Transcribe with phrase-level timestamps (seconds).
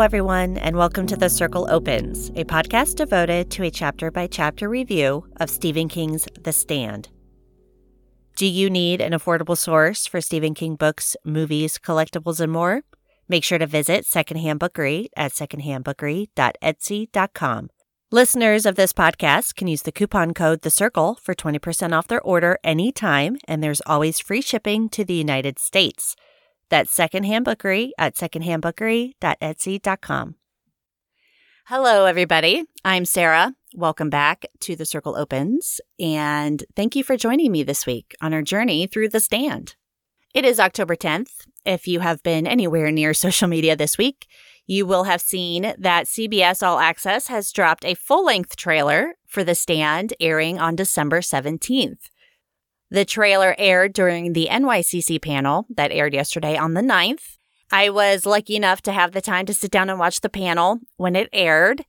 [0.00, 4.66] Everyone, and welcome to The Circle Opens, a podcast devoted to a chapter by chapter
[4.68, 7.10] review of Stephen King's The Stand.
[8.36, 12.80] Do you need an affordable source for Stephen King books, movies, collectibles, and more?
[13.28, 17.68] Make sure to visit Secondhand Bookery at secondhandbookery.etsy.com.
[18.10, 22.22] Listeners of this podcast can use the coupon code The Circle for 20% off their
[22.22, 26.16] order anytime, and there's always free shipping to the United States.
[26.70, 30.34] That's Secondhand Bookery at secondhandbookery.etsy.com.
[31.66, 32.64] Hello, everybody.
[32.84, 33.54] I'm Sarah.
[33.74, 38.34] Welcome back to The Circle Opens, and thank you for joining me this week on
[38.34, 39.76] our journey through The Stand.
[40.34, 41.46] It is October 10th.
[41.64, 44.26] If you have been anywhere near social media this week,
[44.66, 49.44] you will have seen that CBS All Access has dropped a full length trailer for
[49.44, 52.09] The Stand airing on December 17th.
[52.90, 57.36] The trailer aired during the NYCC panel that aired yesterday on the 9th.
[57.70, 60.80] I was lucky enough to have the time to sit down and watch the panel
[60.96, 61.84] when it aired.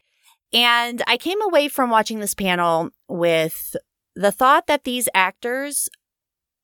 [0.53, 3.75] And I came away from watching this panel with
[4.15, 5.89] the thought that these actors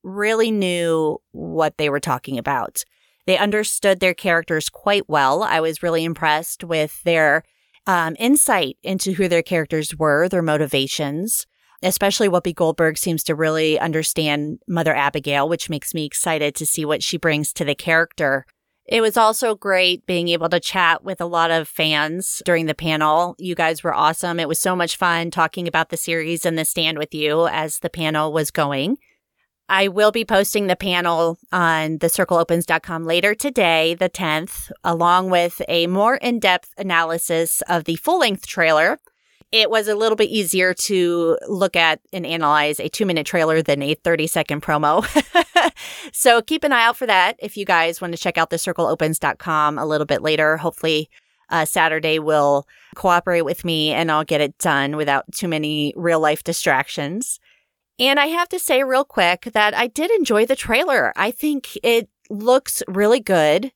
[0.03, 2.83] really knew what they were talking about.
[3.25, 5.41] They understood their characters quite well.
[5.41, 7.43] I was really impressed with their
[7.87, 11.47] um, insight into who their characters were, their motivations
[11.83, 16.85] especially Whoopi Goldberg seems to really understand Mother Abigail, which makes me excited to see
[16.85, 18.45] what she brings to the character.
[18.87, 22.73] It was also great being able to chat with a lot of fans during the
[22.73, 23.35] panel.
[23.37, 24.39] You guys were awesome.
[24.39, 27.79] It was so much fun talking about the series and the stand with you as
[27.79, 28.97] the panel was going.
[29.69, 35.87] I will be posting the panel on thecircleopens.com later today, the 10th, along with a
[35.87, 38.99] more in depth analysis of the full length trailer
[39.51, 43.61] it was a little bit easier to look at and analyze a two minute trailer
[43.61, 45.05] than a 30 second promo.
[46.13, 48.57] so keep an eye out for that if you guys want to check out the
[48.57, 50.57] circleopens.com a little bit later.
[50.57, 51.09] Hopefully,
[51.49, 56.19] uh, Saturday will cooperate with me and I'll get it done without too many real
[56.19, 57.39] life distractions.
[57.99, 61.13] And I have to say, real quick, that I did enjoy the trailer.
[61.15, 63.71] I think it looks really good.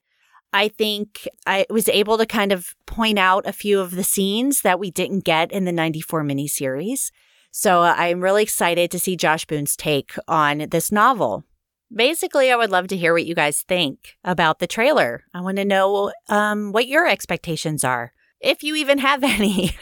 [0.54, 4.62] I think I was able to kind of point out a few of the scenes
[4.62, 7.12] that we didn't get in the 94 miniseries.
[7.52, 11.46] So uh, I'm really excited to see Josh Boone's take on this novel.
[11.94, 15.24] Basically, I would love to hear what you guys think about the trailer.
[15.34, 19.76] I want to know um, what your expectations are, if you even have any.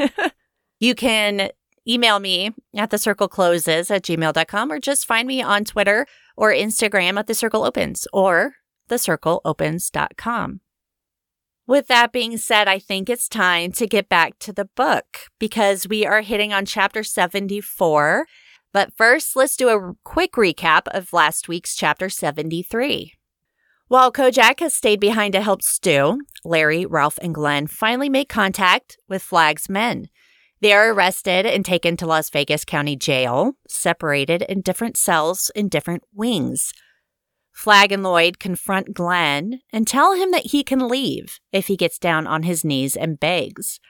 [0.79, 1.51] you can
[1.87, 6.05] email me at the circle closes at gmail.com or just find me on Twitter
[6.35, 8.53] or Instagram at the circle opens or
[8.89, 10.61] thecircleopens.com.
[11.67, 15.05] With that being said, I think it's time to get back to the book
[15.37, 18.25] because we are hitting on chapter 74.
[18.73, 23.13] But first, let's do a quick recap of last week's chapter 73.
[23.87, 28.97] While Kojak has stayed behind to help Stu, Larry, Ralph, and Glen finally make contact
[29.07, 30.09] with Flag's men.
[30.61, 35.69] They are arrested and taken to Las Vegas County Jail, separated in different cells in
[35.69, 36.73] different wings.
[37.59, 41.99] Flag and Lloyd confront Glen and tell him that he can leave if he gets
[41.99, 43.81] down on his knees and begs.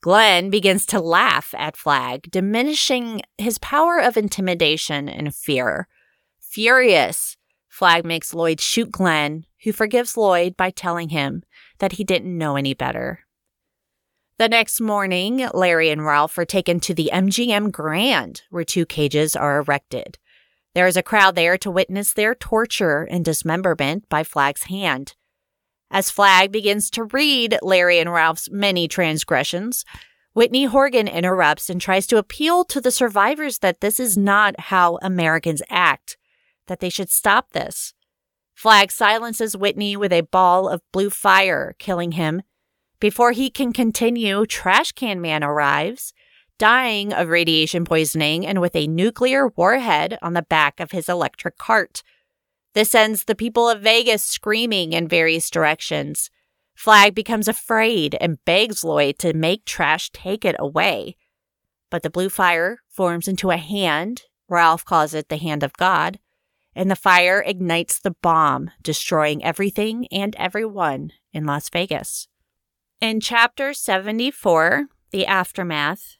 [0.00, 5.86] Glen begins to laugh at Flag, diminishing his power of intimidation and fear.
[6.40, 7.36] Furious,
[7.68, 11.42] Flag makes Lloyd shoot Glen, who forgives Lloyd by telling him
[11.78, 13.26] that he didn't know any better.
[14.38, 19.36] The next morning, Larry and Ralph are taken to the MGM Grand, where two cages
[19.36, 20.16] are erected.
[20.74, 25.14] There is a crowd there to witness their torture and dismemberment by Flag's hand.
[25.90, 29.84] As Flag begins to read Larry and Ralph's many transgressions,
[30.32, 34.98] Whitney Horgan interrupts and tries to appeal to the survivors that this is not how
[35.02, 36.16] Americans act,
[36.68, 37.92] that they should stop this.
[38.54, 42.42] Flag silences Whitney with a ball of blue fire, killing him.
[43.00, 46.12] Before he can continue, Trash Can Man arrives
[46.60, 51.56] dying of radiation poisoning and with a nuclear warhead on the back of his electric
[51.56, 52.02] cart.
[52.74, 56.30] This sends the people of Vegas screaming in various directions.
[56.74, 61.16] Flag becomes afraid and begs Lloyd to make Trash take it away.
[61.90, 64.24] But the blue fire forms into a hand.
[64.46, 66.18] Ralph calls it the hand of God.
[66.76, 72.28] And the fire ignites the bomb, destroying everything and everyone in Las Vegas.
[73.00, 76.18] In chapter 74, The Aftermath,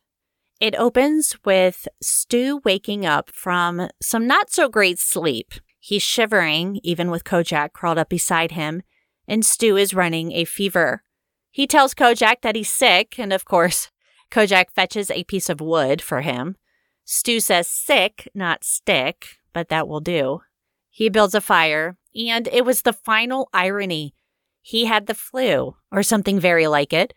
[0.60, 5.54] it opens with Stu waking up from some not so great sleep.
[5.78, 8.82] He's shivering, even with Kojak crawled up beside him,
[9.26, 11.02] and Stu is running a fever.
[11.50, 13.90] He tells Kojak that he's sick, and of course,
[14.30, 16.56] Kojak fetches a piece of wood for him.
[17.04, 20.42] Stu says sick, not stick, but that will do.
[20.90, 24.14] He builds a fire, and it was the final irony.
[24.60, 27.14] He had the flu, or something very like it.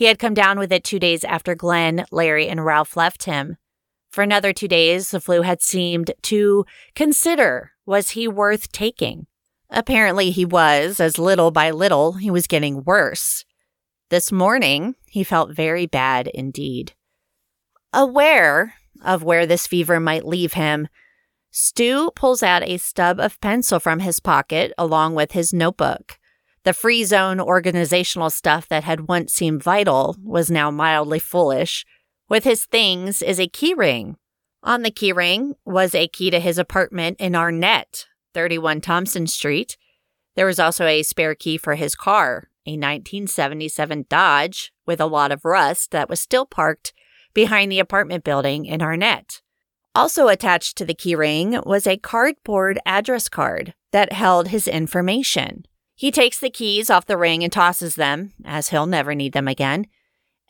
[0.00, 3.58] He had come down with it two days after Glen, Larry, and Ralph left him.
[4.08, 6.64] For another two days, the flu had seemed to
[6.94, 9.26] consider was he worth taking?
[9.68, 13.44] Apparently, he was, as little by little, he was getting worse.
[14.08, 16.94] This morning, he felt very bad indeed.
[17.92, 20.88] Aware of where this fever might leave him,
[21.50, 26.18] Stu pulls out a stub of pencil from his pocket along with his notebook.
[26.64, 31.86] The free zone organizational stuff that had once seemed vital was now mildly foolish.
[32.28, 34.16] With his things is a keyring.
[34.62, 39.78] On the keyring was a key to his apartment in Arnett, 31 Thompson Street.
[40.36, 45.32] There was also a spare key for his car, a 1977 Dodge with a lot
[45.32, 46.92] of rust that was still parked
[47.32, 49.40] behind the apartment building in Arnett.
[49.94, 55.64] Also attached to the keyring was a cardboard address card that held his information.
[56.00, 59.46] He takes the keys off the ring and tosses them, as he'll never need them
[59.46, 59.84] again,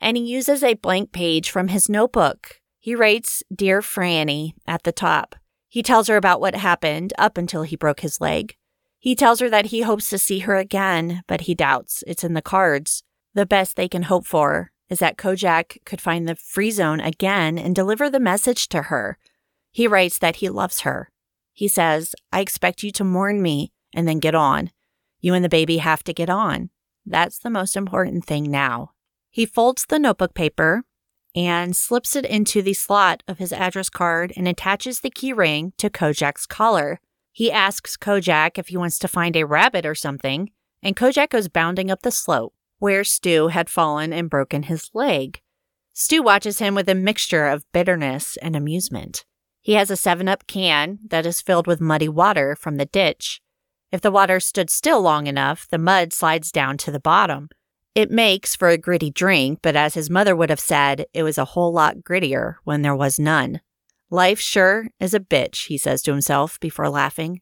[0.01, 2.61] and he uses a blank page from his notebook.
[2.79, 5.35] He writes Dear Franny at the top.
[5.67, 8.55] He tells her about what happened up until he broke his leg.
[9.01, 12.35] He tells her that he hopes to see her again, but he doubts it's in
[12.35, 13.03] the cards.
[13.35, 17.59] The best they can hope for is that Kojak could find the free zone again
[17.59, 19.19] and deliver the message to her.
[19.73, 21.11] He writes that he loves her.
[21.53, 24.71] He says, I expect you to mourn me and then get on.
[25.21, 26.71] You and the baby have to get on.
[27.07, 28.93] That's the most important thing now.
[29.31, 30.85] He folds the notebook paper
[31.35, 35.73] and slips it into the slot of his address card and attaches the key ring
[35.79, 37.01] to Kojak's collar.
[37.33, 40.51] He asks Kojak if he wants to find a rabbit or something,
[40.83, 45.41] and Kojak goes bounding up the slope where Stu had fallen and broken his leg.
[45.93, 49.25] Stu watches him with a mixture of bitterness and amusement.
[49.61, 53.43] He has a 7 Up can that is filled with muddy water from the ditch.
[53.93, 57.49] If the water stood still long enough, the mud slides down to the bottom.
[57.95, 61.39] It makes for a gritty drink, but as his mother would have said, it was
[61.39, 63.61] a whole lot grittier when there was none.
[64.11, 67.41] Life sure is a bitch, he says to himself before laughing.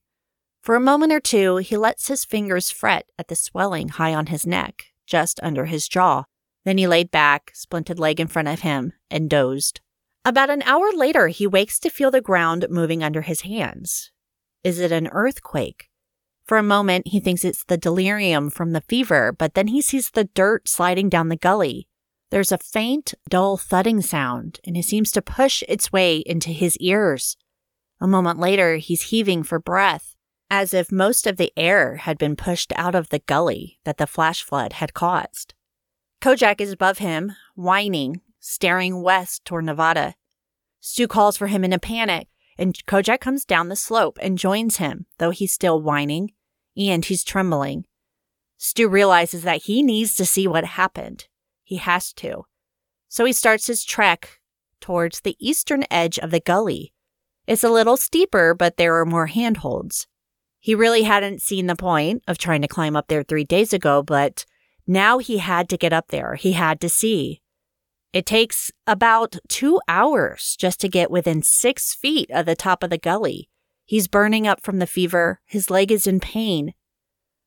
[0.63, 4.27] For a moment or two, he lets his fingers fret at the swelling high on
[4.27, 6.25] his neck, just under his jaw.
[6.65, 9.81] Then he laid back, splinted leg in front of him, and dozed.
[10.25, 14.13] About an hour later, he wakes to feel the ground moving under his hands.
[14.65, 15.88] Is it an earthquake?
[16.49, 20.11] For a moment, he thinks it's the delirium from the fever, but then he sees
[20.11, 21.89] the dirt sliding down the gully.
[22.31, 26.79] There's a faint, dull thudding sound, and it seems to push its way into his
[26.79, 27.37] ears.
[28.01, 30.15] A moment later, he's heaving for breath,
[30.51, 34.07] as if most of the air had been pushed out of the gully that the
[34.07, 35.53] flash flood had caused.
[36.23, 40.15] Kojak is above him, whining, staring west toward Nevada.
[40.81, 44.79] Stu calls for him in a panic, and Kojak comes down the slope and joins
[44.79, 46.31] him, though he's still whining
[46.79, 47.85] and he's trembling.
[48.57, 51.27] Stu realizes that he needs to see what happened.
[51.65, 52.45] He has to.
[53.09, 54.41] So he starts his trek
[54.81, 56.93] towards the eastern edge of the gully.
[57.47, 60.07] It's a little steeper, but there are more handholds.
[60.61, 64.03] He really hadn't seen the point of trying to climb up there three days ago,
[64.03, 64.45] but
[64.87, 66.35] now he had to get up there.
[66.35, 67.41] He had to see.
[68.13, 72.91] It takes about two hours just to get within six feet of the top of
[72.91, 73.49] the gully.
[73.89, 75.41] He's burning up from the fever.
[75.47, 76.75] His leg is in pain.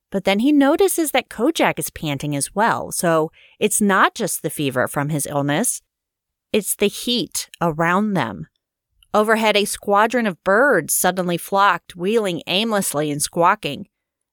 [0.10, 2.92] But then he notices that Kojak is panting as well.
[2.92, 5.84] So it's not just the fever from his illness,
[6.52, 8.48] it's the heat around them.
[9.14, 13.88] Overhead, a squadron of birds suddenly flocked, wheeling aimlessly and squawking.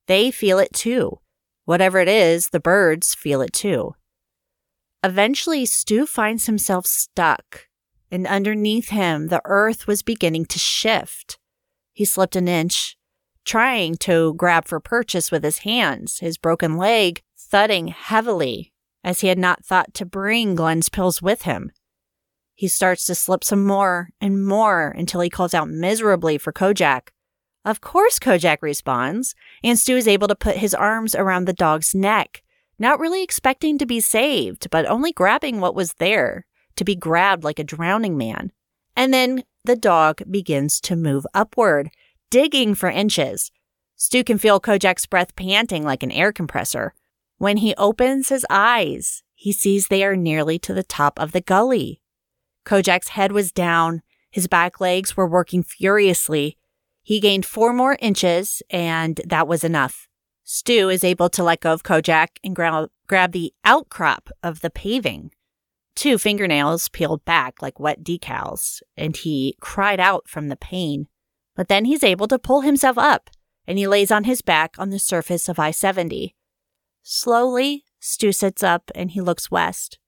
[0.07, 1.19] They feel it too.
[1.67, 3.95] Whatever it is, the birds feel it too.
[5.05, 7.67] Eventually, Stu finds himself stuck,
[8.11, 11.39] and underneath him, the earth was beginning to shift.
[11.99, 12.97] He slipped an inch,
[13.45, 19.27] trying to grab for purchase with his hands, his broken leg thudding heavily as he
[19.27, 21.73] had not thought to bring Glen's pills with him.
[22.55, 27.09] He starts to slip some more and more until he calls out miserably for Kojak.
[27.65, 31.97] Of course, Kojak responds, and Stu is able to put his arms around the dog's
[31.97, 32.45] neck,
[32.79, 37.43] not really expecting to be saved, but only grabbing what was there, to be grabbed
[37.43, 38.53] like a drowning man.
[38.95, 41.91] And then the dog begins to move upward,
[42.31, 43.53] digging for inches.
[43.97, 46.95] Stu can feel Kojak's breath panting like an air compressor.
[47.37, 51.43] When he opens his eyes, he sees they are nearly to the top of the
[51.43, 52.01] gully.
[52.65, 56.57] Kojak's head was down, his back legs were working furiously.
[57.03, 60.09] He gained four more inches, and that was enough.
[60.45, 64.71] Stu is able to let go of Kojak and gra- grab the outcrop of the
[64.71, 65.31] paving
[65.99, 71.09] two fingernails peeled back like wet decals, and he cried out from the pain.
[71.57, 73.31] But then he's able to pull himself up,
[73.67, 76.37] and he lays on his back on the surface of I 70.
[77.03, 79.99] Slowly, Stu sits up and he looks west.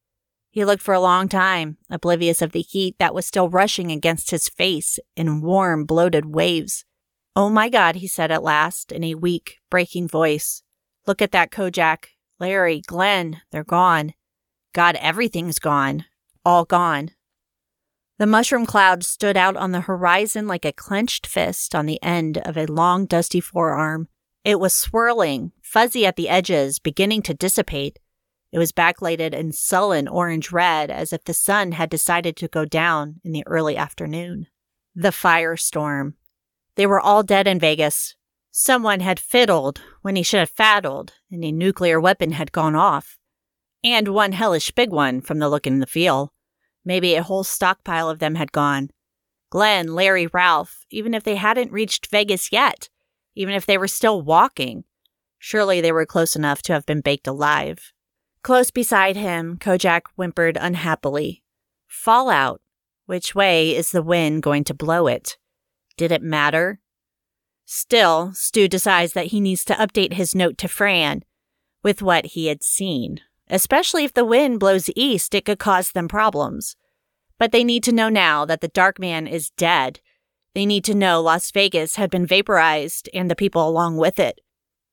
[0.50, 4.30] He looked for a long time, oblivious of the heat that was still rushing against
[4.30, 6.85] his face in warm, bloated waves.
[7.35, 10.62] Oh my God, he said at last in a weak, breaking voice.
[11.06, 12.06] Look at that Kojak.
[12.38, 14.14] Larry, Glen, they're gone.
[14.73, 16.05] God, everything's gone.
[16.45, 17.11] All gone.
[18.19, 22.39] The mushroom cloud stood out on the horizon like a clenched fist on the end
[22.39, 24.09] of a long, dusty forearm.
[24.45, 27.99] It was swirling, fuzzy at the edges, beginning to dissipate.
[28.53, 32.65] It was backlighted in sullen orange red as if the sun had decided to go
[32.65, 34.49] down in the early afternoon.
[34.95, 36.15] The firestorm.
[36.75, 38.17] They were all dead in Vegas.
[38.50, 43.20] Someone had fiddled when he should have faddled, and a nuclear weapon had gone off.
[43.83, 46.33] And one hellish big one from the look and the feel.
[46.85, 48.91] Maybe a whole stockpile of them had gone.
[49.51, 52.89] Glen, Larry, Ralph, even if they hadn't reached Vegas yet,
[53.35, 54.85] even if they were still walking,
[55.39, 57.93] surely they were close enough to have been baked alive.
[58.43, 61.43] Close beside him, Kojak whimpered unhappily.
[61.87, 62.61] Fallout.
[63.07, 65.37] Which way is the wind going to blow it?
[65.97, 66.81] Did it matter?
[67.65, 71.25] Still, Stu decides that he needs to update his note to Fran
[71.83, 73.21] with what he had seen.
[73.50, 76.76] Especially if the wind blows east, it could cause them problems.
[77.38, 80.00] But they need to know now that the Dark Man is dead.
[80.54, 84.40] They need to know Las Vegas had been vaporized and the people along with it.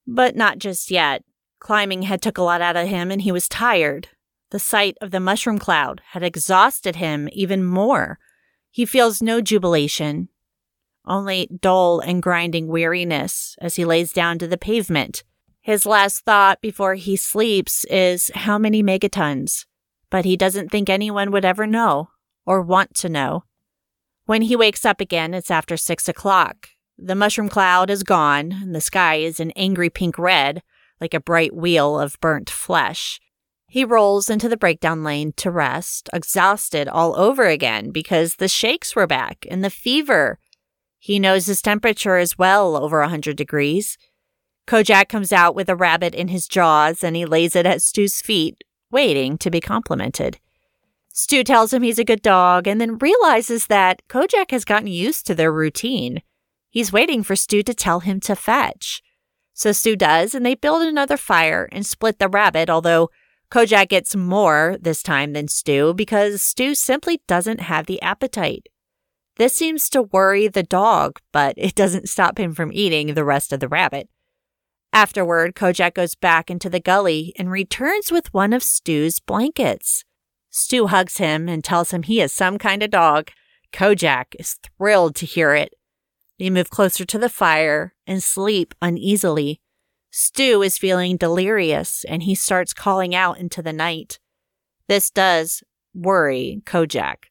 [0.06, 1.24] But not just yet.
[1.60, 4.08] Climbing had took a lot out of him and he was tired.
[4.50, 8.18] The sight of the mushroom cloud had exhausted him even more.
[8.70, 10.28] He feels no jubilation,
[11.06, 15.22] only dull and grinding weariness as he lays down to the pavement.
[15.68, 19.66] His last thought before he sleeps is how many megatons,
[20.08, 22.08] but he doesn't think anyone would ever know
[22.46, 23.44] or want to know.
[24.24, 26.70] When he wakes up again, it's after six o'clock.
[26.96, 30.62] The mushroom cloud is gone, and the sky is an angry pink red,
[31.02, 33.20] like a bright wheel of burnt flesh.
[33.66, 38.96] He rolls into the breakdown lane to rest, exhausted all over again because the shakes
[38.96, 40.38] were back and the fever.
[40.98, 43.98] He knows his temperature is well over a 100 degrees.
[44.68, 48.20] Kojak comes out with a rabbit in his jaws and he lays it at Stu's
[48.20, 50.38] feet, waiting to be complimented.
[51.10, 55.26] Stu tells him he's a good dog and then realizes that Kojak has gotten used
[55.26, 56.20] to their routine.
[56.68, 59.02] He's waiting for Stu to tell him to fetch.
[59.54, 63.08] So Stu does, and they build another fire and split the rabbit, although
[63.50, 68.66] Kojak gets more this time than Stu because Stu simply doesn't have the appetite.
[69.36, 73.50] This seems to worry the dog, but it doesn't stop him from eating the rest
[73.54, 74.10] of the rabbit.
[74.98, 80.04] Afterward, Kojak goes back into the gully and returns with one of Stu's blankets.
[80.50, 83.30] Stu hugs him and tells him he is some kind of dog.
[83.72, 85.72] Kojak is thrilled to hear it.
[86.40, 89.60] They move closer to the fire and sleep uneasily.
[90.10, 94.18] Stu is feeling delirious and he starts calling out into the night.
[94.88, 95.62] This does
[95.94, 97.26] worry Kojak.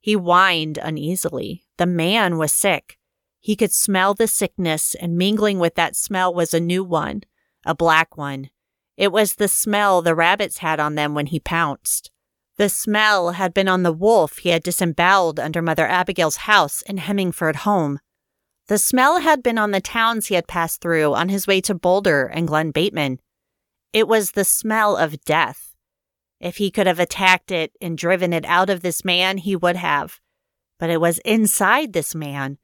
[0.00, 1.62] He whined uneasily.
[1.76, 2.97] The man was sick.
[3.40, 7.22] He could smell the sickness, and mingling with that smell was a new one,
[7.64, 8.50] a black one.
[8.96, 12.10] It was the smell the rabbits had on them when he pounced.
[12.56, 16.96] The smell had been on the wolf he had disemboweled under Mother Abigail's house in
[16.96, 18.00] Hemingford home.
[18.66, 21.74] The smell had been on the towns he had passed through on his way to
[21.74, 23.20] Boulder and Glen Bateman.
[23.92, 25.76] It was the smell of death.
[26.40, 29.76] If he could have attacked it and driven it out of this man, he would
[29.76, 30.20] have.
[30.78, 32.58] But it was inside this man.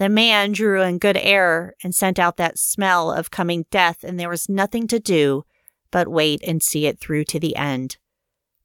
[0.00, 4.18] The man drew in good air and sent out that smell of coming death, and
[4.18, 5.44] there was nothing to do
[5.90, 7.98] but wait and see it through to the end.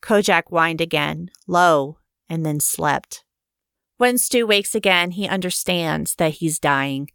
[0.02, 1.98] Kojak whined again, low,
[2.30, 3.26] and then slept.
[3.98, 7.10] When Stu wakes again, he understands that he's dying.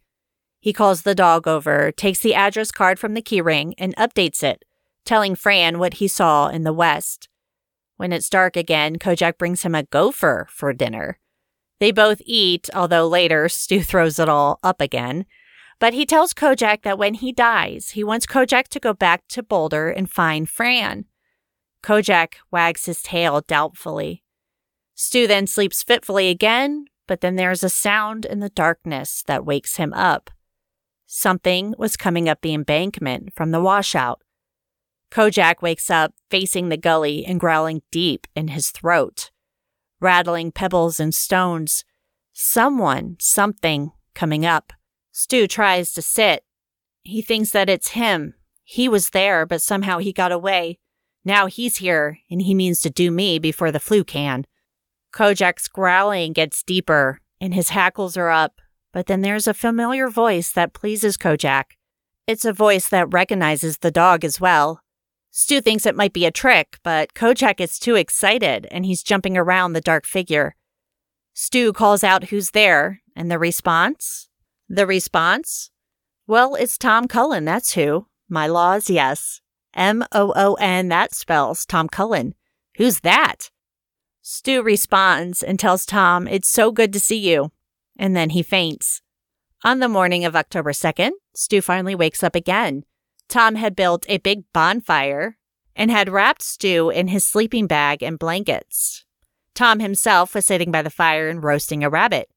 [0.59, 4.63] He calls the dog over, takes the address card from the keyring, and updates it,
[5.03, 7.27] telling Fran what he saw in the west.
[7.97, 11.17] When it's dark again, Kojak brings him a gopher for dinner.
[11.81, 15.25] They both eat, although later Stu throws it all up again.
[15.79, 19.41] But he tells Kojak that when he dies, he wants Kojak to go back to
[19.41, 21.05] Boulder and find Fran.
[21.81, 24.23] Kojak wags his tail doubtfully.
[24.93, 29.77] Stu then sleeps fitfully again, but then there's a sound in the darkness that wakes
[29.77, 30.29] him up.
[31.07, 34.21] Something was coming up the embankment from the washout.
[35.09, 39.31] Kojak wakes up facing the gully and growling deep in his throat,
[40.01, 41.85] rattling pebbles and stones.
[42.33, 44.73] Someone, something coming up.
[45.11, 46.43] Stu tries to sit.
[47.03, 48.33] He thinks that it's him.
[48.63, 50.79] He was there, but somehow he got away.
[51.23, 54.45] Now he's here, and he means to do me before the flu can.
[55.13, 58.61] Kojak's growling gets deeper and his hackles are up,
[58.93, 61.71] but then there's a familiar voice that pleases Kojak.
[62.27, 64.80] It's a voice that recognizes the dog as well.
[65.31, 69.37] Stu thinks it might be a trick, but Kojak is too excited and he's jumping
[69.37, 70.55] around the dark figure.
[71.33, 74.27] Stu calls out who's there, and the response?
[74.67, 75.71] The response?
[76.27, 78.07] Well, it's Tom Cullen, that's who.
[78.27, 79.39] My laws, yes.
[79.73, 82.35] M O O N, that spells Tom Cullen.
[82.75, 83.51] Who's that?
[84.21, 87.51] Stu responds and tells Tom, It's so good to see you.
[87.97, 89.01] And then he faints.
[89.63, 92.83] On the morning of October 2nd, Stu finally wakes up again.
[93.31, 95.37] Tom had built a big bonfire
[95.73, 99.05] and had wrapped Stu in his sleeping bag and blankets.
[99.55, 102.29] Tom himself was sitting by the fire and roasting a rabbit.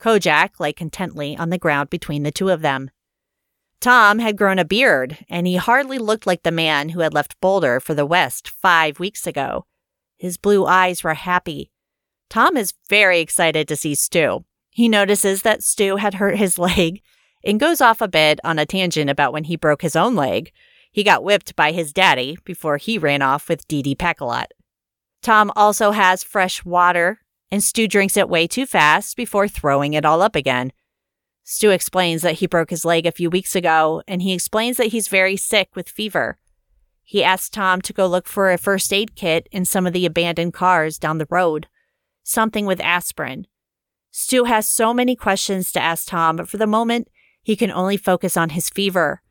[0.00, 2.90] Kojak lay contently on the ground between the two of them.
[3.80, 7.40] Tom had grown a beard, and he hardly looked like the man who had left
[7.40, 9.66] Boulder for the West five weeks ago.
[10.16, 11.72] His blue eyes were happy.
[12.30, 14.44] Tom is very excited to see Stu.
[14.70, 17.02] He notices that Stu had hurt his leg
[17.46, 20.52] and goes off a bit on a tangent about when he broke his own leg.
[20.90, 24.52] He got whipped by his daddy before he ran off with Dee Dee Packalotte.
[25.22, 30.04] Tom also has fresh water, and Stu drinks it way too fast before throwing it
[30.04, 30.72] all up again.
[31.44, 34.88] Stu explains that he broke his leg a few weeks ago, and he explains that
[34.88, 36.38] he's very sick with fever.
[37.04, 40.06] He asks Tom to go look for a first aid kit in some of the
[40.06, 41.68] abandoned cars down the road,
[42.24, 43.46] something with aspirin.
[44.10, 47.08] Stu has so many questions to ask Tom, but for the moment,
[47.46, 49.22] he can only focus on his fever.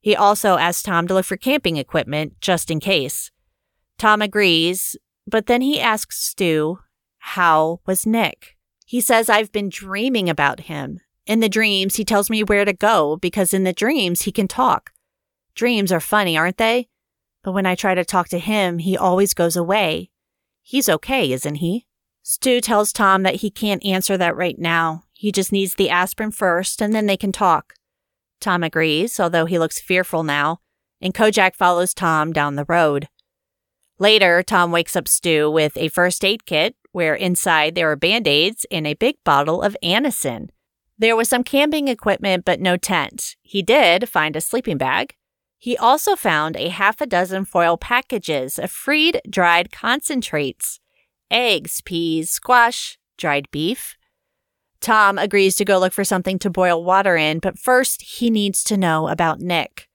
[0.00, 3.32] He also asks Tom to look for camping equipment just in case.
[3.98, 4.94] Tom agrees,
[5.26, 6.78] but then he asks Stu,
[7.18, 8.56] How was Nick?
[8.84, 11.00] He says, I've been dreaming about him.
[11.26, 14.46] In the dreams, he tells me where to go because in the dreams, he can
[14.46, 14.92] talk.
[15.56, 16.86] Dreams are funny, aren't they?
[17.42, 20.10] But when I try to talk to him, he always goes away.
[20.62, 21.88] He's okay, isn't he?
[22.22, 25.05] Stu tells Tom that he can't answer that right now.
[25.16, 27.72] He just needs the aspirin first, and then they can talk.
[28.38, 30.60] Tom agrees, although he looks fearful now,
[31.00, 33.08] and Kojak follows Tom down the road.
[33.98, 38.28] Later, Tom wakes up Stu with a first aid kit, where inside there are band
[38.28, 40.50] aids and a big bottle of Anacin.
[40.98, 43.36] There was some camping equipment, but no tent.
[43.40, 45.14] He did find a sleeping bag.
[45.58, 50.78] He also found a half a dozen foil packages of freed dried concentrates
[51.30, 53.95] eggs, peas, squash, dried beef.
[54.80, 58.62] Tom agrees to go look for something to boil water in, but first he needs
[58.64, 59.88] to know about Nick.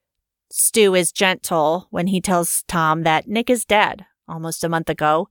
[0.52, 5.30] Stu is gentle when he tells Tom that Nick is dead almost a month ago.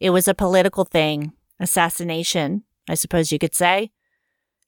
[0.00, 3.90] It was a political thing, assassination, I suppose you could say.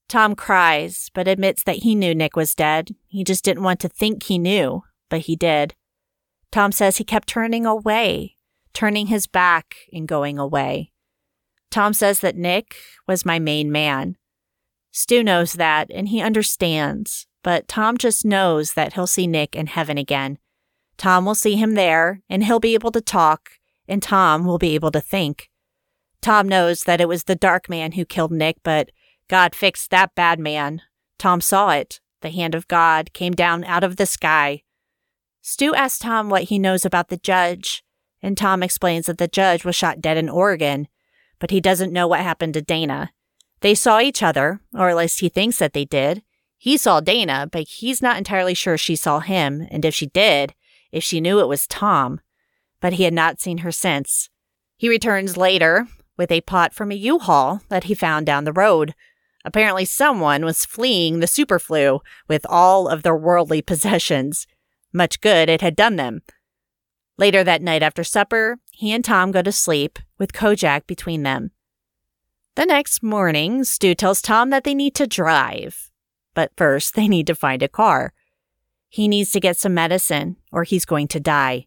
[0.09, 2.95] Tom cries, but admits that he knew Nick was dead.
[3.07, 5.75] He just didn't want to think he knew, but he did.
[6.53, 8.37] Tom says he kept turning away,
[8.73, 10.93] turning his back and going away.
[11.71, 12.77] Tom says that Nick
[13.07, 14.17] was my main man.
[14.93, 19.67] Stu knows that, and he understands, but Tom just knows that he'll see Nick in
[19.67, 20.39] heaven again.
[20.97, 23.51] Tom will see him there, and he'll be able to talk,
[23.87, 25.51] and Tom will be able to think.
[26.23, 28.91] Tom knows that it was the dark man who killed Nick, but
[29.29, 30.83] God fixed that bad man.
[31.19, 32.01] Tom saw it.
[32.23, 34.63] The hand of God came down out of the sky.
[35.43, 37.85] Stu asks Tom what he knows about the judge,
[38.23, 40.89] and Tom explains that the judge was shot dead in Oregon,
[41.39, 43.11] but he doesn't know what happened to Dana.
[43.61, 46.23] They saw each other, or at least he thinks that they did.
[46.59, 50.55] He saw Dana, but he's not entirely sure she saw him, and if she did,
[50.93, 52.21] if she knew it was Tom.
[52.81, 54.31] But he had not seen her since.
[54.77, 58.95] He returns later with a pot from a U-Haul that he found down the road.
[59.45, 64.47] Apparently, someone was fleeing the superflu with all of their worldly possessions.
[64.93, 66.23] Much good it had done them.
[67.19, 71.51] Later that night after supper, he and Tom go to sleep with Kojak between them.
[72.55, 75.91] The next morning, Stu tells Tom that they need to drive.
[76.35, 78.13] But first, they need to find a car.
[78.89, 81.67] He needs to get some medicine, or he's going to die.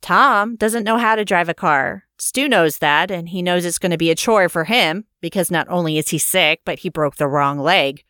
[0.00, 2.04] Tom doesn't know how to drive a car.
[2.18, 5.50] Stu knows that, and he knows it's going to be a chore for him because
[5.50, 8.04] not only is he sick, but he broke the wrong leg.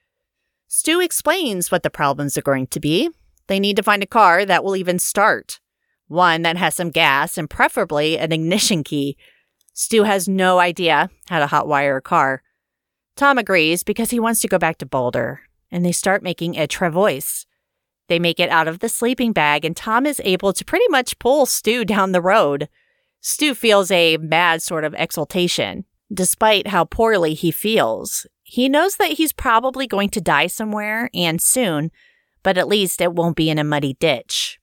[0.68, 3.10] Stu explains what the problems are going to be.
[3.46, 5.60] They need to find a car that will even start,
[6.08, 9.16] one that has some gas and preferably an ignition key.
[9.78, 12.42] Stu has no idea how to hotwire a car.
[13.14, 16.66] Tom agrees because he wants to go back to Boulder, and they start making a
[16.66, 17.44] travois.
[18.08, 21.18] They make it out of the sleeping bag, and Tom is able to pretty much
[21.18, 22.70] pull Stu down the road.
[23.20, 28.26] Stu feels a mad sort of exultation, despite how poorly he feels.
[28.44, 31.90] He knows that he's probably going to die somewhere and soon,
[32.42, 34.58] but at least it won't be in a muddy ditch.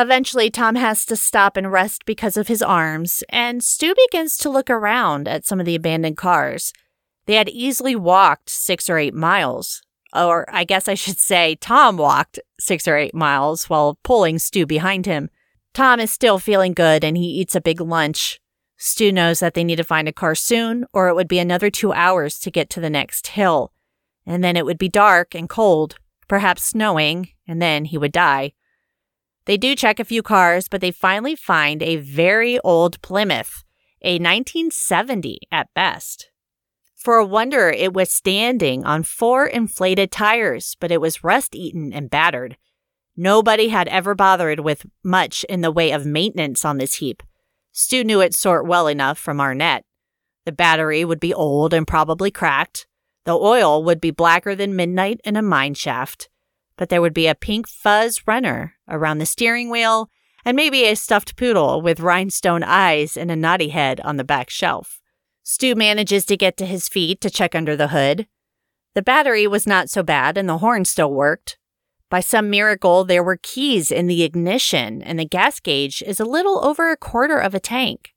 [0.00, 4.48] Eventually, Tom has to stop and rest because of his arms, and Stu begins to
[4.48, 6.72] look around at some of the abandoned cars.
[7.26, 9.82] They had easily walked six or eight miles.
[10.14, 14.66] Or I guess I should say, Tom walked six or eight miles while pulling Stu
[14.66, 15.30] behind him.
[15.74, 18.40] Tom is still feeling good and he eats a big lunch.
[18.76, 21.70] Stu knows that they need to find a car soon, or it would be another
[21.70, 23.72] two hours to get to the next hill.
[24.24, 25.96] And then it would be dark and cold,
[26.28, 28.52] perhaps snowing, and then he would die.
[29.48, 33.64] They do check a few cars, but they finally find a very old Plymouth,
[34.02, 36.28] a 1970 at best.
[36.94, 41.94] For a wonder, it was standing on four inflated tires, but it was rust eaten
[41.94, 42.58] and battered.
[43.16, 47.22] Nobody had ever bothered with much in the way of maintenance on this heap.
[47.72, 49.86] Stu knew its sort well enough from Arnett.
[50.44, 52.86] The battery would be old and probably cracked.
[53.24, 56.28] The oil would be blacker than midnight in a mine shaft
[56.78, 60.08] but there would be a pink fuzz runner around the steering wheel
[60.44, 64.48] and maybe a stuffed poodle with rhinestone eyes and a naughty head on the back
[64.48, 65.02] shelf.
[65.42, 68.26] Stu manages to get to his feet to check under the hood.
[68.94, 71.58] The battery was not so bad and the horn still worked.
[72.10, 76.24] By some miracle, there were keys in the ignition and the gas gauge is a
[76.24, 78.14] little over a quarter of a tank.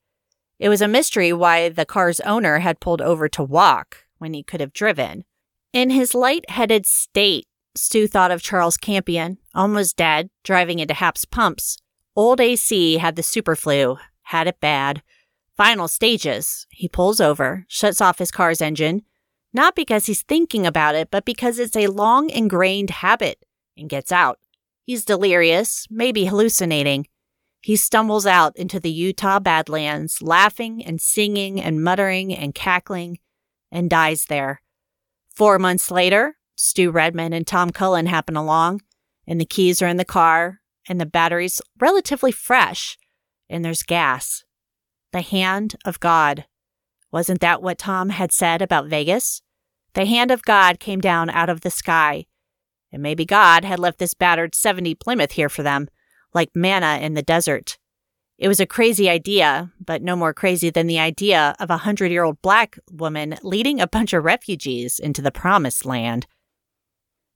[0.59, 4.43] It was a mystery why the car's owner had pulled over to walk when he
[4.43, 5.25] could have driven.
[5.73, 11.25] In his light headed state, Stu thought of Charles Campion, almost dead, driving into Hap's
[11.25, 11.77] pumps.
[12.15, 15.01] Old AC had the super flu, had it bad.
[15.55, 16.67] Final stages.
[16.69, 19.03] He pulls over, shuts off his car's engine,
[19.53, 23.45] not because he's thinking about it, but because it's a long ingrained habit,
[23.77, 24.39] and gets out.
[24.85, 27.07] He's delirious, maybe hallucinating.
[27.61, 33.19] He stumbles out into the Utah Badlands, laughing and singing and muttering and cackling,
[33.71, 34.61] and dies there.
[35.33, 38.81] Four months later, Stu Redman and Tom Cullen happen along,
[39.25, 42.99] and the keys are in the car, and the battery's relatively fresh,
[43.49, 44.43] and there's gas.
[45.11, 46.45] The hand of God.
[47.11, 49.41] Wasn't that what Tom had said about Vegas?
[49.95, 52.27] The hand of God came down out of the sky.
[52.91, 55.89] And maybe God had left this battered 70 Plymouth here for them,
[56.31, 57.79] like manna in the desert.
[58.37, 62.11] It was a crazy idea, but no more crazy than the idea of a hundred
[62.11, 66.27] year old black woman leading a bunch of refugees into the promised land.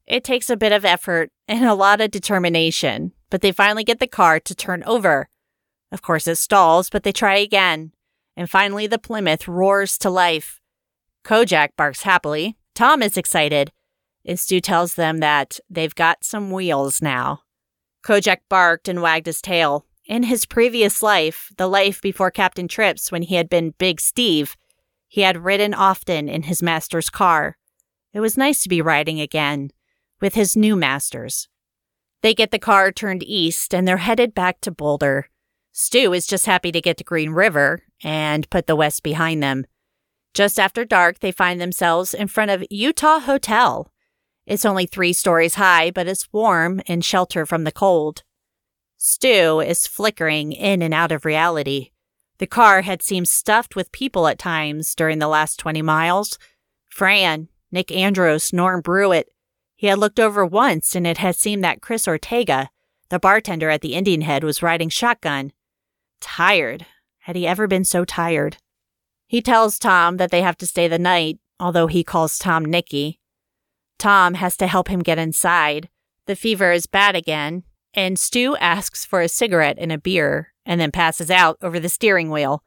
[0.07, 3.99] It takes a bit of effort and a lot of determination, but they finally get
[3.99, 5.29] the car to turn over.
[5.91, 7.91] Of course, it stalls, but they try again.
[8.37, 10.59] And finally, the Plymouth roars to life.
[11.23, 12.55] Kojak barks happily.
[12.75, 13.71] Tom is excited.
[14.25, 17.41] And Stu tells them that they've got some wheels now.
[18.03, 19.85] Kojak barked and wagged his tail.
[20.05, 24.55] In his previous life, the life before Captain Trips when he had been Big Steve,
[25.07, 27.57] he had ridden often in his master's car.
[28.13, 29.71] It was nice to be riding again
[30.21, 31.47] with his new masters.
[32.21, 35.29] They get the car turned east and they're headed back to Boulder.
[35.71, 39.65] Stu is just happy to get to Green River and put the West behind them.
[40.33, 43.91] Just after dark, they find themselves in front of Utah Hotel.
[44.45, 48.23] It's only three stories high, but it's warm and shelter from the cold.
[48.97, 51.91] Stu is flickering in and out of reality.
[52.37, 56.37] The car had seemed stuffed with people at times during the last 20 miles.
[56.89, 59.25] Fran, Nick Andros, Norm Bruett,
[59.75, 62.69] he had looked over once and it had seemed that Chris Ortega,
[63.09, 65.51] the bartender at the Indian Head, was riding shotgun.
[66.21, 66.85] Tired.
[67.19, 68.57] Had he ever been so tired?
[69.27, 73.19] He tells Tom that they have to stay the night, although he calls Tom Nicky.
[73.97, 75.89] Tom has to help him get inside.
[76.27, 80.79] The fever is bad again, and Stu asks for a cigarette and a beer and
[80.79, 82.63] then passes out over the steering wheel.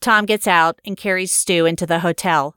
[0.00, 2.54] Tom gets out and carries Stu into the hotel.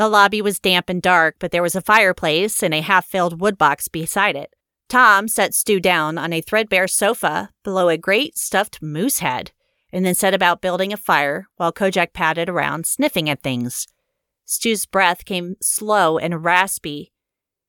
[0.00, 3.38] The lobby was damp and dark, but there was a fireplace and a half filled
[3.38, 4.56] wood box beside it.
[4.88, 9.52] Tom set Stu down on a threadbare sofa below a great stuffed moose head
[9.92, 13.86] and then set about building a fire while Kojak padded around, sniffing at things.
[14.46, 17.12] Stu's breath came slow and raspy.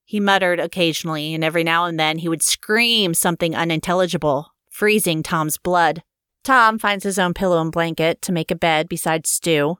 [0.06, 5.58] He muttered occasionally, and every now and then he would scream something unintelligible, freezing Tom's
[5.58, 6.02] blood.
[6.44, 9.76] Tom finds his own pillow and blanket to make a bed beside Stu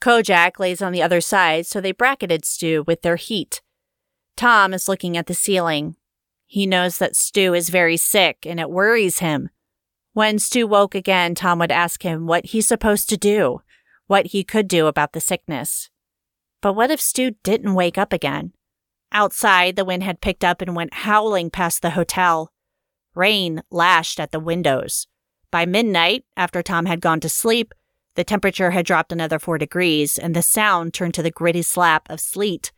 [0.00, 3.60] Kojak lays on the other side, so they bracketed Stu with their heat.
[4.36, 5.96] Tom is looking at the ceiling.
[6.46, 9.50] He knows that Stu is very sick and it worries him.
[10.12, 13.60] When Stu woke again, Tom would ask him what he's supposed to do,
[14.06, 15.90] what he could do about the sickness.
[16.60, 18.52] But what if Stu didn't wake up again?
[19.12, 22.52] Outside, the wind had picked up and went howling past the hotel.
[23.14, 25.06] Rain lashed at the windows.
[25.50, 27.72] By midnight, after Tom had gone to sleep,
[28.18, 32.10] the temperature had dropped another four degrees, and the sound turned to the gritty slap
[32.10, 32.72] of sleet.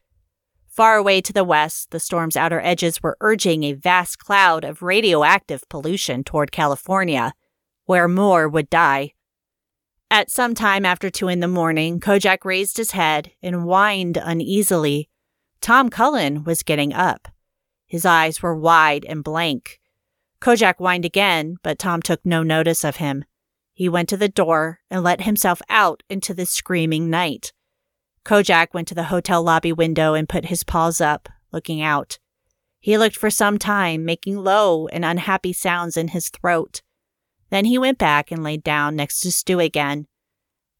[0.66, 4.82] Far away to the west, the storm's outer edges were urging a vast cloud of
[4.82, 7.32] radioactive pollution toward California,
[7.86, 9.14] where more would die.
[10.10, 15.08] At some time after two in the morning, Kojak raised his head and whined uneasily.
[15.62, 17.28] Tom Cullen was getting up.
[17.86, 19.80] His eyes were wide and blank.
[20.42, 23.24] Kojak whined again, but Tom took no notice of him.
[23.80, 27.54] He went to the door and let himself out into the screaming night.
[28.26, 32.18] Kojak went to the hotel lobby window and put his paws up, looking out.
[32.78, 36.82] He looked for some time, making low and unhappy sounds in his throat.
[37.48, 40.08] Then he went back and laid down next to Stu again.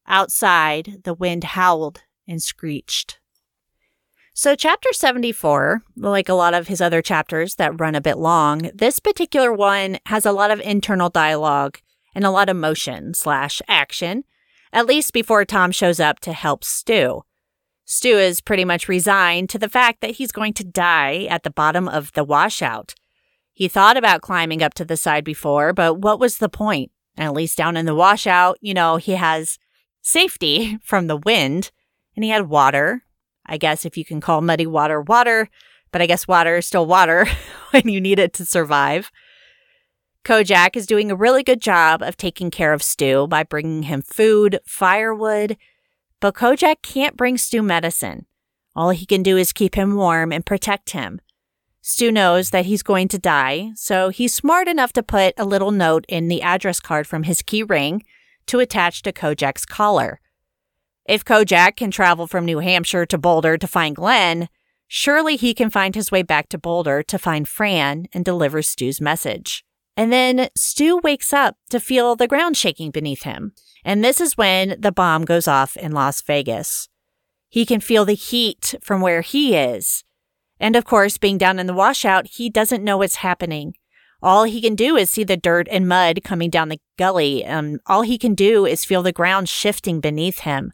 [0.05, 3.19] Outside, the wind howled and screeched.
[4.35, 8.69] So, chapter 74, like a lot of his other chapters that run a bit long,
[8.75, 11.79] this particular one has a lot of internal dialogue
[12.13, 14.23] and a lot of motion slash action,
[14.73, 17.23] at least before Tom shows up to help Stu.
[17.85, 21.49] Stu is pretty much resigned to the fact that he's going to die at the
[21.49, 22.93] bottom of the washout.
[23.53, 26.91] He thought about climbing up to the side before, but what was the point?
[27.17, 29.59] At least down in the washout, you know, he has
[30.01, 31.71] safety from the wind
[32.15, 33.03] and he had water.
[33.45, 35.49] I guess if you can call muddy water water,
[35.91, 37.27] but I guess water is still water
[37.71, 39.11] when you need it to survive.
[40.23, 44.03] Kojak is doing a really good job of taking care of Stu by bringing him
[44.03, 45.57] food, firewood,
[46.19, 48.27] but Kojak can't bring Stu medicine.
[48.75, 51.21] All he can do is keep him warm and protect him.
[51.81, 55.71] Stu knows that he's going to die, so he's smart enough to put a little
[55.71, 58.03] note in the address card from his key ring
[58.45, 60.21] to attach to Kojak's collar.
[61.05, 64.47] If Kojak can travel from New Hampshire to Boulder to find Glen,
[64.87, 69.01] surely he can find his way back to Boulder to find Fran and deliver Stu's
[69.01, 69.65] message.
[69.97, 73.53] And then Stu wakes up to feel the ground shaking beneath him.
[73.83, 76.87] And this is when the bomb goes off in Las Vegas.
[77.49, 80.03] He can feel the heat from where he is.
[80.59, 83.73] And of course, being down in the washout, he doesn't know what's happening.
[84.21, 87.79] All he can do is see the dirt and mud coming down the gully, and
[87.87, 90.73] all he can do is feel the ground shifting beneath him.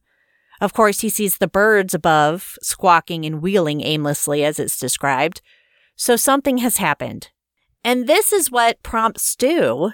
[0.59, 5.41] Of course, he sees the birds above, squawking and wheeling aimlessly as it's described.
[5.95, 7.29] So something has happened.
[7.87, 9.93] And this is what prompts Stu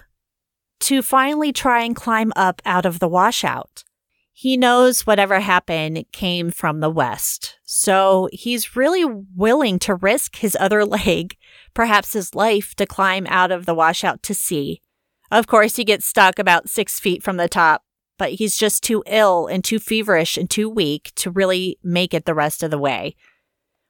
[0.80, 3.84] to finally try and climb up out of the washout.
[4.32, 10.58] He knows whatever happened came from the west, so he's really willing to risk his
[10.60, 11.38] other leg,
[11.76, 14.82] perhaps his life, to climb out of the washout to sea.
[15.30, 17.84] Of course, he gets stuck about six feet from the top,
[18.18, 22.26] but he's just too ill and too feverish and too weak to really make it
[22.26, 23.16] the rest of the way.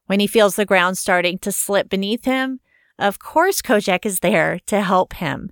[0.07, 2.59] When he feels the ground starting to slip beneath him,
[2.99, 5.49] of course, Kojak is there to help him.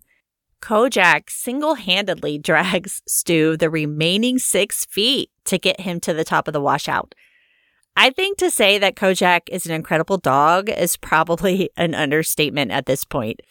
[0.61, 6.47] Kojak single handedly drags Stu the remaining six feet to get him to the top
[6.47, 7.15] of the washout.
[7.97, 12.85] I think to say that Kojak is an incredible dog is probably an understatement at
[12.85, 13.41] this point.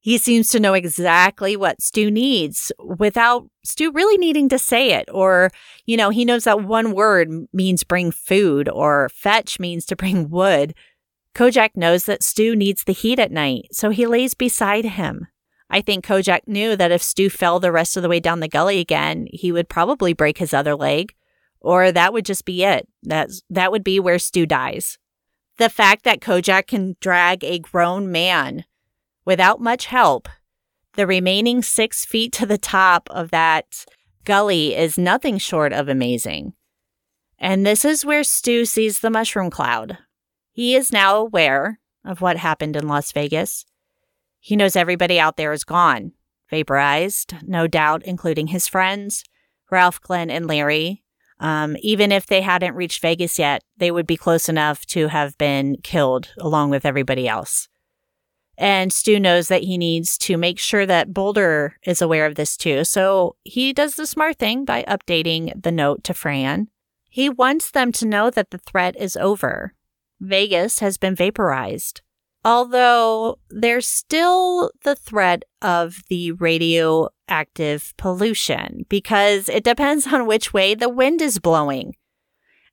[0.00, 5.08] He seems to know exactly what Stu needs without Stu really needing to say it.
[5.12, 5.50] Or,
[5.86, 10.30] you know, he knows that one word means bring food or fetch means to bring
[10.30, 10.74] wood.
[11.38, 15.28] Kojak knows that Stu needs the heat at night, so he lays beside him.
[15.70, 18.48] I think Kojak knew that if Stu fell the rest of the way down the
[18.48, 21.14] gully again, he would probably break his other leg,
[21.60, 22.88] or that would just be it.
[23.04, 24.98] That's, that would be where Stu dies.
[25.58, 28.64] The fact that Kojak can drag a grown man
[29.24, 30.28] without much help
[30.94, 33.86] the remaining six feet to the top of that
[34.24, 36.54] gully is nothing short of amazing.
[37.38, 39.98] And this is where Stu sees the mushroom cloud.
[40.58, 43.64] He is now aware of what happened in Las Vegas.
[44.40, 46.14] He knows everybody out there is gone,
[46.50, 49.22] vaporized, no doubt, including his friends,
[49.70, 51.04] Ralph, Glen, and Larry.
[51.38, 55.38] Um, even if they hadn't reached Vegas yet, they would be close enough to have
[55.38, 57.68] been killed along with everybody else.
[58.56, 62.56] And Stu knows that he needs to make sure that Boulder is aware of this
[62.56, 62.82] too.
[62.82, 66.66] So he does the smart thing by updating the note to Fran.
[67.08, 69.76] He wants them to know that the threat is over.
[70.20, 72.02] Vegas has been vaporized.
[72.44, 80.74] Although there's still the threat of the radioactive pollution because it depends on which way
[80.74, 81.94] the wind is blowing.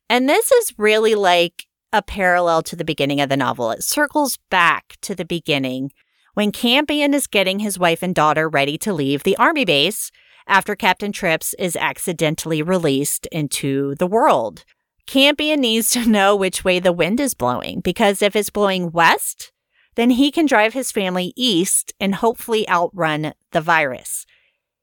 [0.08, 3.70] And this is really like a parallel to the beginning of the novel.
[3.70, 5.90] It circles back to the beginning
[6.34, 10.10] when Campion is getting his wife and daughter ready to leave the army base
[10.46, 14.64] after Captain Trips is accidentally released into the world.
[15.06, 19.52] Campion needs to know which way the wind is blowing because if it's blowing west,
[19.94, 24.26] then he can drive his family east and hopefully outrun the virus.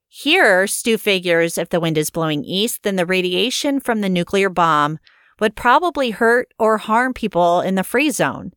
[0.08, 4.48] Here, Stu figures if the wind is blowing east, then the radiation from the nuclear
[4.48, 4.98] bomb
[5.40, 8.52] would probably hurt or harm people in the free zone.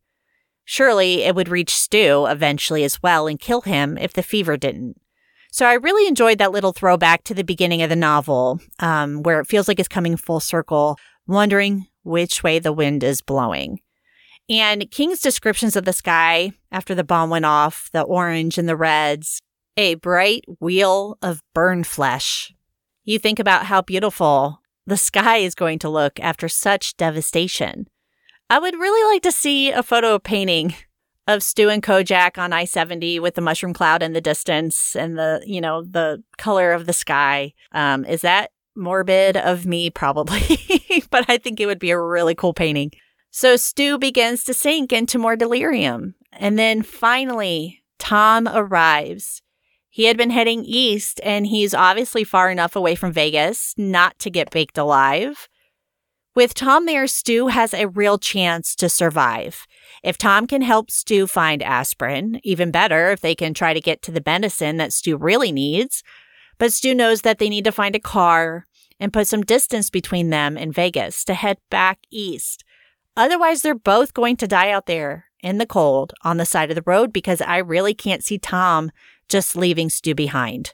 [0.63, 5.01] Surely it would reach Stu eventually as well and kill him if the fever didn't.
[5.51, 9.39] So I really enjoyed that little throwback to the beginning of the novel, um, where
[9.39, 13.81] it feels like it's coming full circle, wondering which way the wind is blowing.
[14.49, 18.77] And King's descriptions of the sky after the bomb went off, the orange and the
[18.77, 19.41] reds,
[19.75, 22.53] a bright wheel of burned flesh.
[23.03, 27.87] You think about how beautiful the sky is going to look after such devastation.
[28.49, 30.73] I would really like to see a photo painting
[31.27, 35.17] of Stu and Kojak on I 70 with the mushroom cloud in the distance and
[35.17, 37.53] the, you know, the color of the sky.
[37.73, 39.89] Um, is that morbid of me?
[39.89, 40.41] Probably.
[41.09, 42.91] but I think it would be a really cool painting.
[43.31, 46.15] So Stu begins to sink into more delirium.
[46.31, 49.41] And then finally, Tom arrives.
[49.89, 54.29] He had been heading east, and he's obviously far enough away from Vegas not to
[54.29, 55.47] get baked alive.
[56.35, 59.65] With Tom there, Stu has a real chance to survive.
[60.03, 64.03] If Tom can help Stu find aspirin, even better if they can try to get
[64.03, 66.03] to the medicine that Stu really needs.
[66.57, 68.65] But Stu knows that they need to find a car
[68.99, 72.63] and put some distance between them and Vegas to head back east.
[73.15, 76.75] Otherwise, they're both going to die out there in the cold on the side of
[76.75, 78.91] the road because I really can't see Tom
[79.29, 80.73] just leaving Stu behind.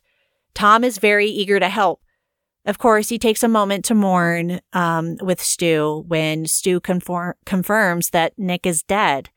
[0.54, 2.02] Tom is very eager to help.
[2.66, 8.12] Of course, he takes a moment to mourn um, with Stu when Stu conform- confirms
[8.12, 9.30] that Nick is dead.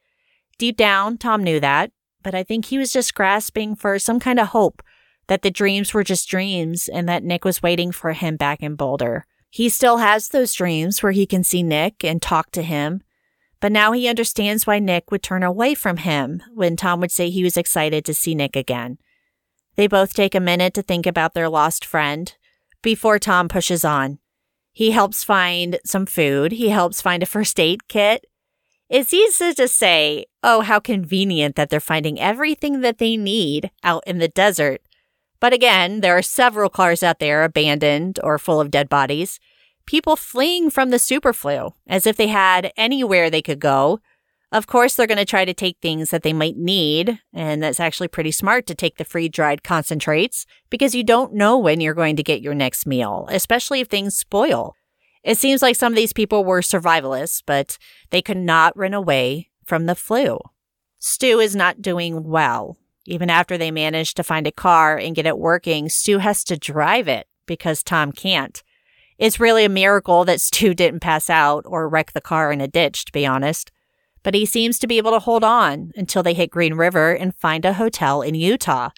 [0.58, 1.90] Deep down, Tom knew that,
[2.22, 4.82] but I think he was just grasping for some kind of hope
[5.28, 8.76] that the dreams were just dreams and that Nick was waiting for him back in
[8.76, 9.26] Boulder.
[9.50, 13.02] He still has those dreams where he can see Nick and talk to him,
[13.60, 17.30] but now he understands why Nick would turn away from him when Tom would say
[17.30, 18.98] he was excited to see Nick again.
[19.76, 22.34] They both take a minute to think about their lost friend
[22.82, 24.18] before Tom pushes on.
[24.72, 28.26] He helps find some food, he helps find a first aid kit.
[28.88, 34.04] It's easy to say, oh, how convenient that they're finding everything that they need out
[34.06, 34.80] in the desert.
[35.46, 39.38] But again, there are several cars out there abandoned or full of dead bodies.
[39.86, 44.00] People fleeing from the super flu as if they had anywhere they could go
[44.52, 47.78] of course, they're going to try to take things that they might need, and that's
[47.78, 51.94] actually pretty smart to take the freeze dried concentrates because you don't know when you're
[51.94, 54.74] going to get your next meal, especially if things spoil.
[55.22, 57.76] It seems like some of these people were survivalists, but
[58.10, 60.38] they could not run away from the flu.
[61.00, 62.78] Stu is not doing well.
[63.06, 66.56] Even after they manage to find a car and get it working, Stu has to
[66.56, 68.62] drive it because Tom can't.
[69.18, 72.68] It's really a miracle that Stu didn't pass out or wreck the car in a
[72.68, 73.70] ditch, to be honest
[74.26, 77.32] but he seems to be able to hold on until they hit Green River and
[77.36, 78.90] find a hotel in Utah.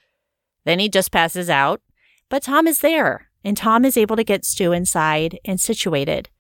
[0.65, 1.83] Then he just passes out,
[2.31, 6.31] but Tom is there, and Tom is able to get Stu inside and situated.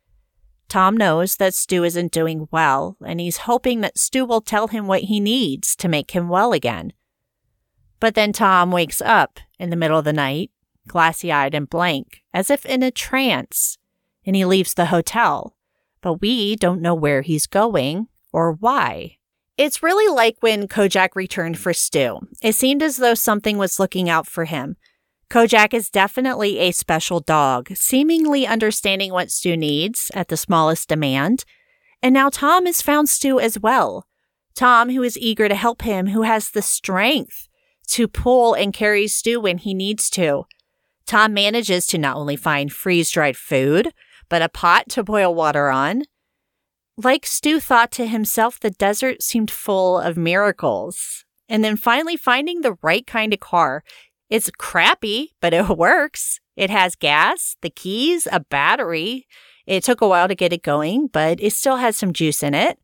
[0.70, 4.86] Tom knows that Stu isn't doing well, and he's hoping that Stu will tell him
[4.86, 6.94] what he needs to make him well again.
[8.00, 10.50] But then Tom wakes up in the middle of the night,
[10.86, 13.78] glassy eyed and blank, as if in a trance,
[14.24, 15.56] and he leaves the hotel.
[16.00, 19.16] But we don't know where he's going or why.
[19.56, 22.20] It's really like when Kojak returned for Stu.
[22.40, 24.76] It seemed as though something was looking out for him.
[25.28, 31.44] Kojak is definitely a special dog, seemingly understanding what Stu needs at the smallest demand.
[32.00, 34.06] And now Tom has found Stu as well.
[34.54, 37.47] Tom, who is eager to help him, who has the strength
[37.88, 40.44] to pull and carry Stu when he needs to.
[41.06, 43.92] Tom manages to not only find freeze dried food,
[44.28, 46.02] but a pot to boil water on,
[47.00, 51.24] like Stu thought to himself, the desert seemed full of miracles.
[51.48, 53.84] And then finally finding the right kind of car.
[54.28, 56.40] It's crappy, but it works.
[56.56, 59.28] It has gas, the keys, a battery.
[59.64, 62.52] It took a while to get it going, but it still has some juice in
[62.52, 62.78] it.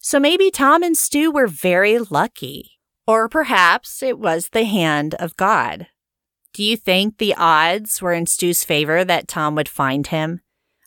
[0.00, 2.72] So maybe Tom and Stu were very lucky.
[3.06, 5.88] Or perhaps it was the hand of God.
[6.54, 10.40] Do you think the odds were in Stu's favor that Tom would find him?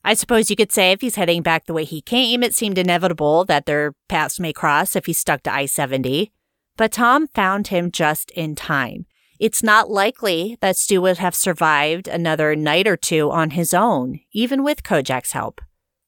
[0.03, 2.77] I suppose you could say if he's heading back the way he came, it seemed
[2.77, 6.31] inevitable that their paths may cross if he stuck to I 70.
[6.77, 9.05] But Tom found him just in time.
[9.39, 14.21] It's not likely that Stu would have survived another night or two on his own,
[14.31, 15.61] even with Kojak's help.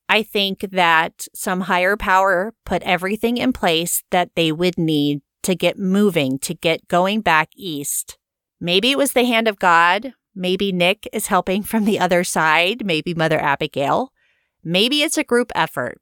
[0.07, 5.55] I think that some higher power put everything in place that they would need to
[5.55, 8.17] get moving, to get going back east.
[8.59, 12.85] Maybe it was the hand of God, Maybe Nick is helping from the other side,
[12.85, 14.13] maybe Mother Abigail.
[14.63, 15.99] Maybe it's a group effort.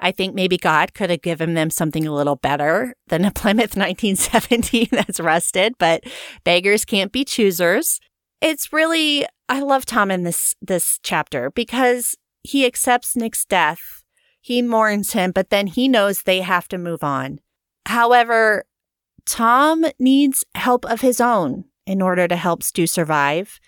[0.00, 3.76] I think maybe God could have given them something a little better than a Plymouth
[3.76, 6.02] 1970 that's rusted, but
[6.42, 8.00] beggars can't be choosers.
[8.40, 14.02] It's really I love Tom in this this chapter because he accepts Nick's death.
[14.40, 17.38] He mourns him, but then he knows they have to move on.
[17.86, 18.64] However,
[19.26, 23.60] Tom needs help of his own in order to help Stu survive.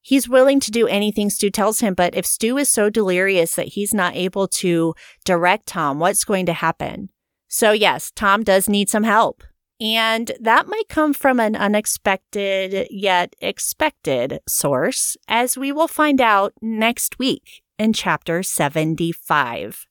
[0.00, 3.68] He's willing to do anything Stu tells him, but if Stu is so delirious that
[3.68, 4.94] he's not able to
[5.24, 7.08] direct Tom, what's going to happen?
[7.48, 9.42] So, yes, Tom does need some help.
[9.80, 16.52] And that might come from an unexpected yet expected source, as we will find out
[16.60, 19.86] next week in chapter 75.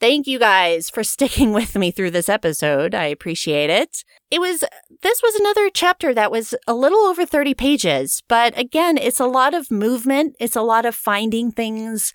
[0.00, 2.94] Thank you guys for sticking with me through this episode.
[2.94, 4.02] I appreciate it.
[4.30, 4.64] It was,
[5.02, 9.26] this was another chapter that was a little over 30 pages, but again, it's a
[9.26, 10.36] lot of movement.
[10.40, 12.14] It's a lot of finding things,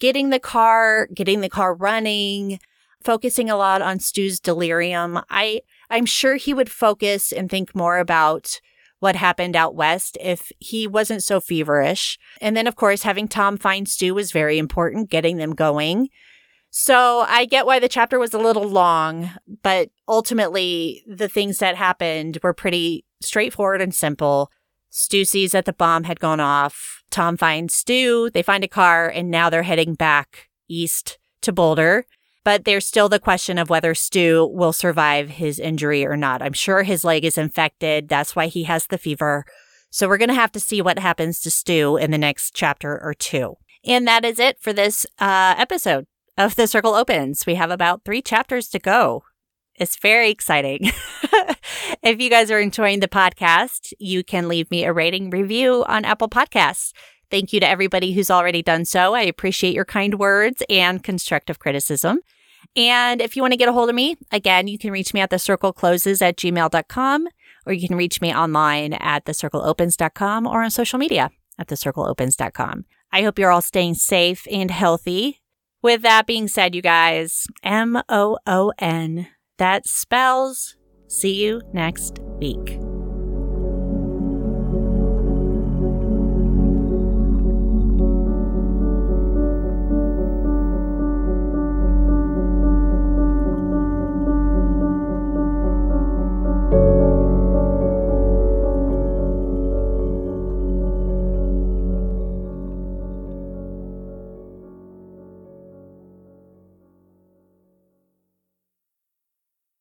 [0.00, 2.58] getting the car, getting the car running,
[3.04, 5.20] focusing a lot on Stu's delirium.
[5.28, 5.60] I,
[5.90, 8.60] I'm sure he would focus and think more about
[8.98, 12.18] what happened out west if he wasn't so feverish.
[12.40, 16.08] And then, of course, having Tom find Stu was very important, getting them going.
[16.70, 19.30] So I get why the chapter was a little long,
[19.62, 24.50] but ultimately the things that happened were pretty straightforward and simple.
[24.90, 27.02] Stu sees that the bomb had gone off.
[27.10, 28.30] Tom finds Stu.
[28.30, 32.06] They find a car and now they're heading back east to Boulder.
[32.44, 36.42] But there's still the question of whether Stu will survive his injury or not.
[36.42, 38.08] I'm sure his leg is infected.
[38.08, 39.44] That's why he has the fever.
[39.90, 43.00] So we're going to have to see what happens to Stu in the next chapter
[43.02, 43.56] or two.
[43.84, 46.06] And that is it for this uh, episode
[46.36, 47.46] of The Circle Opens.
[47.46, 49.24] We have about three chapters to go.
[49.74, 50.80] It's very exciting.
[52.02, 56.04] if you guys are enjoying the podcast, you can leave me a rating review on
[56.04, 56.92] Apple Podcasts.
[57.30, 59.14] Thank you to everybody who's already done so.
[59.14, 62.20] I appreciate your kind words and constructive criticism.
[62.74, 65.20] And if you want to get a hold of me, again, you can reach me
[65.20, 67.28] at the circle closes at gmail.com,
[67.66, 72.84] or you can reach me online at thecircleopens.com or on social media at thecircleopens.com.
[73.12, 75.40] I hope you're all staying safe and healthy
[75.82, 80.76] with that being said, you guys, M O O N, that spells
[81.08, 82.78] see you next week.